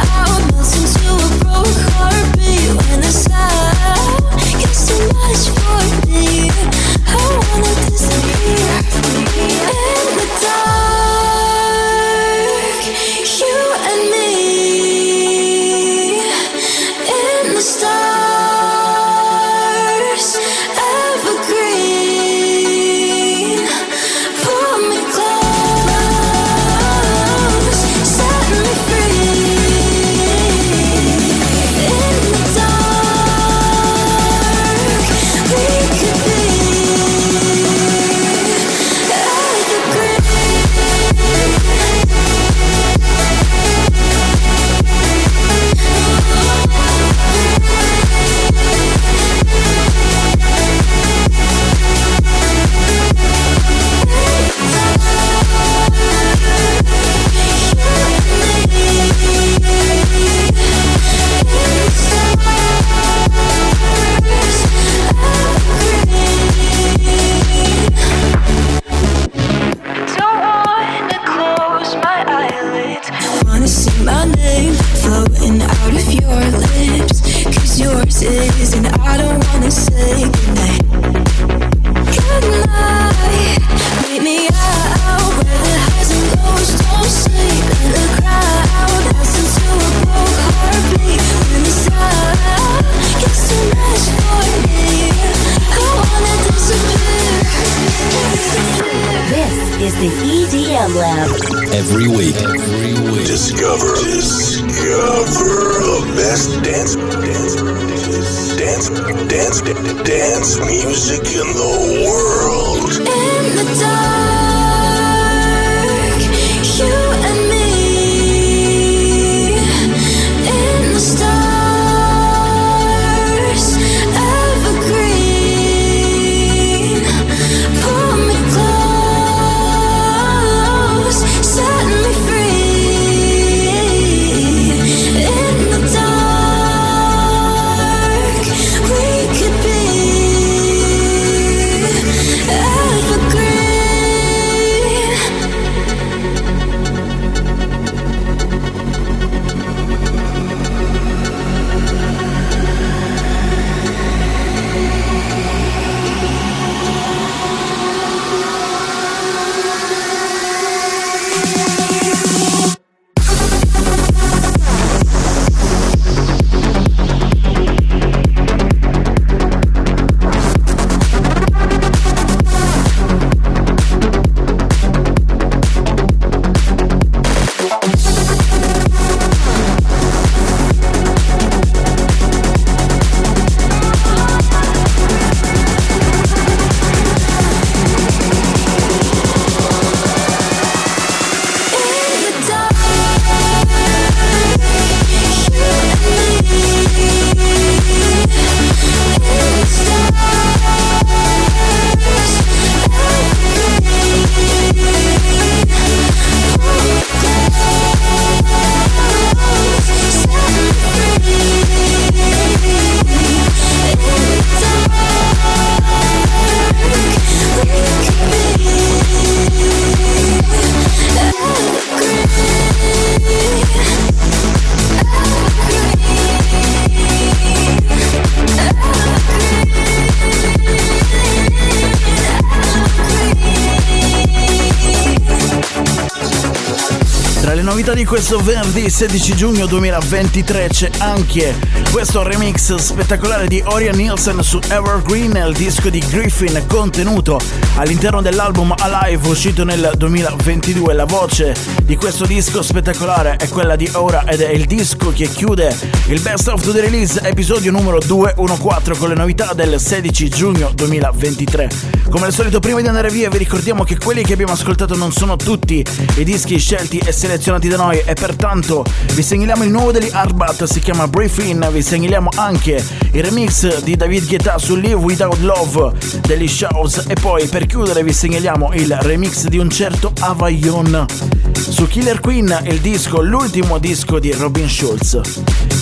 questo 238.15 238.39
venerdì 238.39 238.89
16 238.89 239.35
giugno 239.35 239.65
2023 239.65 240.69
c'è 240.69 240.89
anche 240.99 241.53
questo 241.91 242.23
remix 242.23 242.73
spettacolare 242.75 243.45
di 243.45 243.61
Orion 243.65 243.97
Nielsen 243.97 244.41
su 244.41 244.57
Evergreen, 244.69 245.35
il 245.35 245.53
disco 245.53 245.89
di 245.89 245.99
Griffin 245.99 246.63
contenuto 246.65 247.37
all'interno 247.75 248.21
dell'album 248.21 248.73
Alive 248.77 249.27
uscito 249.27 249.65
nel 249.65 249.91
2022. 249.97 250.93
La 250.93 251.03
voce 251.03 251.53
di 251.83 251.97
questo 251.97 252.25
disco 252.25 252.61
spettacolare 252.61 253.35
è 253.35 253.49
quella 253.49 253.75
di 253.75 253.89
Ora 253.95 254.23
ed 254.25 254.39
è 254.39 254.49
il 254.49 254.65
disco 254.65 255.11
che 255.11 255.27
chiude 255.27 255.75
il 256.07 256.21
Best 256.21 256.47
of 256.47 256.61
the 256.61 256.79
Release 256.79 257.19
episodio 257.21 257.71
numero 257.71 257.99
214 257.99 258.97
con 258.97 259.09
le 259.09 259.15
novità 259.15 259.51
del 259.53 259.77
16 259.77 260.29
giugno 260.29 260.71
2023. 260.73 261.69
Come 262.15 262.27
al 262.27 262.33
solito 262.33 262.61
prima 262.61 262.79
di 262.79 262.87
andare 262.87 263.09
via 263.09 263.27
vi 263.27 263.37
ricordiamo 263.37 263.83
che 263.83 263.97
quelli 263.97 264.23
che 264.23 264.31
abbiamo 264.31 264.53
ascoltato 264.53 264.95
non 264.95 265.11
sono 265.11 265.35
tutti 265.35 265.85
i 266.15 266.23
dischi 266.23 266.57
scelti 266.57 266.97
e 266.97 267.11
selezionati 267.11 267.67
da 267.67 267.75
noi. 267.75 268.01
E 268.05 268.13
pertanto 268.13 268.85
vi 269.11 269.21
segnaliamo 269.21 269.65
il 269.65 269.69
nuovo 269.69 269.91
degli 269.91 270.07
Arbat, 270.09 270.63
si 270.63 270.79
chiama 270.79 271.09
Brief 271.09 271.39
In, 271.39 271.67
vi 271.73 271.81
segnaliamo 271.81 272.29
anche 272.37 272.81
il 273.11 273.21
remix 273.21 273.83
di 273.83 273.97
David 273.97 274.29
Guetta 274.29 274.57
su 274.57 274.77
Live 274.77 274.93
Without 274.93 275.39
Love 275.39 275.91
degli 276.25 276.47
Shows 276.47 277.03
e 277.05 277.15
poi 277.15 277.47
per 277.47 277.65
chiudere 277.65 278.01
vi 278.01 278.13
segnaliamo 278.13 278.71
il 278.75 278.95
remix 279.01 279.47
di 279.47 279.57
un 279.57 279.69
certo 279.69 280.13
Avaion 280.21 281.05
su 281.53 281.85
Killer 281.85 282.21
Queen, 282.21 282.61
il 282.63 282.79
disco, 282.79 283.21
l'ultimo 283.21 283.77
disco 283.77 284.19
di 284.19 284.31
Robin 284.31 284.69
Schulz. 284.69 285.19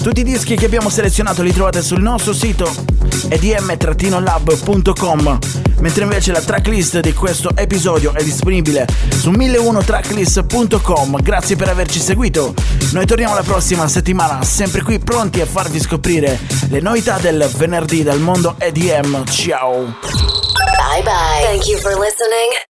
Tutti 0.02 0.22
i 0.22 0.24
dischi 0.24 0.56
che 0.56 0.66
abbiamo 0.66 0.90
selezionato 0.90 1.44
li 1.44 1.54
trovate 1.54 1.84
sul 1.84 2.02
nostro 2.02 2.34
sito 2.34 2.74
edm-lab.com 3.30 4.32
mentre 5.84 6.04
invece 6.04 6.32
la 6.32 6.40
tracklist 6.40 7.02
di 7.02 7.12
questo 7.14 7.52
episodio 7.56 8.14
è 8.14 8.24
disponibile 8.24 8.88
su 9.10 9.32
1001tracklist.com. 9.32 11.22
Grazie 11.22 11.58
per 11.58 11.68
averci 11.68 12.00
seguito. 12.00 12.54
Noi 12.94 13.06
torniamo 13.06 13.36
la 13.36 13.44
prossima 13.44 13.86
settimana, 13.90 14.42
sempre 14.44 14.82
qui 14.82 15.00
pronti 15.00 15.42
a 15.42 15.46
farvi 15.46 15.82
scoprire 15.82 16.40
le 16.70 16.80
novità 16.80 17.18
del 17.18 17.50
venerdì 17.58 18.02
dal 18.02 18.20
mondo 18.20 18.56
EDM. 18.58 19.26
Ciao. 19.26 19.84
Bye 19.84 21.04
bye. 21.04 21.44
Thank 21.44 21.68
you 21.68 21.78
for 21.80 21.92
listening. 22.00 22.72